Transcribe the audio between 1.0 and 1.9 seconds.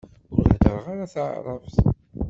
taεrabt.